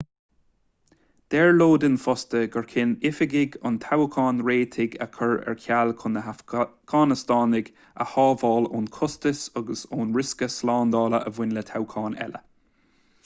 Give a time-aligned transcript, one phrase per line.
[1.33, 6.23] deir lodin fosta gur chinn oifigigh an toghcháin réitigh a chur ar ceall chun na
[6.29, 7.69] hafganastánaigh
[8.05, 12.43] a shábháil ón chostas agus ón riosca slándála a bhain le toghchán eile